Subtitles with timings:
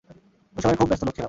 [0.55, 1.19] ঐ সময়ে খুব ব্যস্তলোক ছিলাম।